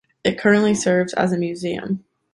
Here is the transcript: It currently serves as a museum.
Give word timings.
It 0.23 0.39
currently 0.39 0.73
serves 0.73 1.13
as 1.13 1.31
a 1.31 1.37
museum. 1.37 2.03